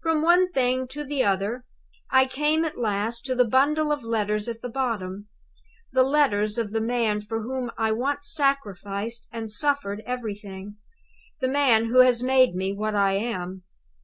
[0.00, 1.64] "From one thing to the other,
[2.08, 5.26] I came at last to the bundle of letters at the bottom
[5.90, 10.76] the letters of the man for whom I once sacrificed and suffered everything;
[11.40, 13.64] the man who has made me what I am.